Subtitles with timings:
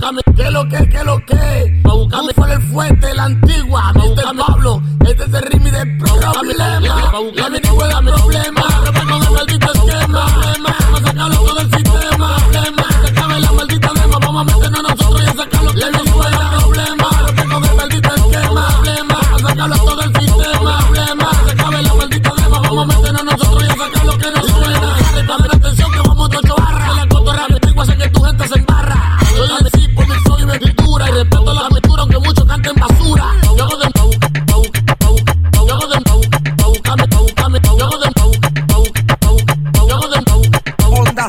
[0.00, 1.80] buscarme, ¿qué lo que, qué lo que?
[1.82, 4.36] Pa' buscarme fue el fuerte, la antigua, Mr.
[4.36, 7.10] Pablo, este es el ritmo de problema.
[7.12, 8.59] Pa' buscarme puede darme problema,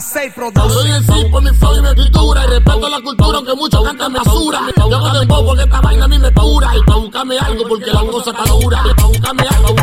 [0.02, 0.72] 6 Production.
[0.72, 3.84] Soy en sí por mi flow y mi escritura y respeto la cultura aunque muchos
[3.84, 4.60] cantan basura.
[4.76, 7.64] Yo hago de pau porque esta vaina a mí me paura y pa' buscarme algo
[7.68, 8.84] porque la cosa está dura.
[8.90, 9.76] Y pa' buscarme algo,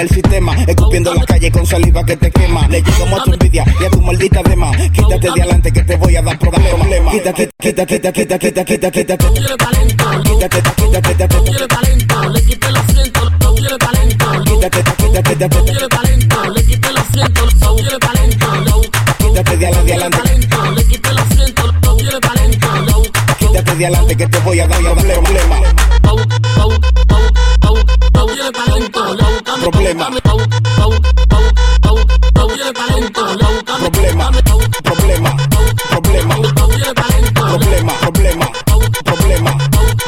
[0.00, 2.66] al sistema, escupiendo la calle con saliva que te quema.
[2.68, 4.70] Le llegamos a tu envidia y a tu maldita dema.
[4.92, 7.12] Quítate de adelante que te voy a dar problemas.
[7.12, 8.64] Quítate, talento, quítate,
[11.98, 12.39] quita,
[15.48, 16.88] talento, le quité
[17.98, 18.80] talento.
[19.18, 20.18] quítate de adelante, adelante.
[20.76, 21.10] le quité
[22.20, 22.68] talento.
[23.38, 24.80] Quítate de adelante que te voy a dar
[29.60, 30.10] Problema.
[30.10, 30.40] Problema, problema,
[36.00, 36.40] problema,
[37.48, 38.42] problema, problema,
[39.04, 39.52] problema,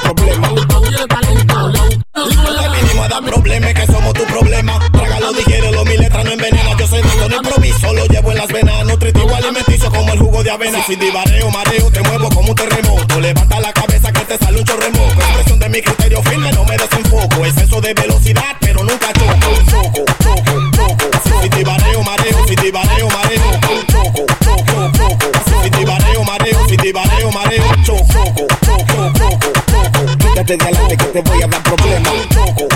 [0.06, 0.48] problema.
[0.68, 1.80] pau, quiere talento, le
[2.12, 4.41] Te vinimos a dar problemas que somos tu problema.
[4.41, 4.41] Trágalo,
[5.82, 6.76] digiérelo, mi letra no envenena.
[6.78, 8.84] Yo soy dato no improviso, lo llevo en las venas.
[8.84, 10.82] Nutritivo alimenticio como el jugo de avena.
[10.84, 13.20] Si divareo, mareo, te muevo como un terremoto.
[13.20, 15.20] Levanta la cabeza que te sale un chorremoco.
[15.20, 17.46] Expresión de mi criterio firme, no me desenfoco.
[17.46, 19.32] Exceso de velocidad, pero nunca choco.
[19.70, 21.42] Choco, choco, choco.
[21.42, 23.60] Si divareo, mareo, si divareo, mareo.
[23.88, 25.62] Choco, choco, choco.
[25.62, 27.64] Si divareo, mareo, divareo, mareo.
[27.84, 28.06] Choco,
[28.66, 30.18] choco, choco, choco.
[30.18, 32.12] Quítate de adelante que te voy a dar problemas.
[32.28, 32.68] Choco,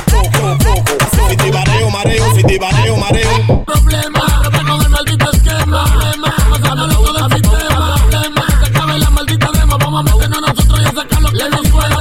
[11.36, 11.95] Let them fue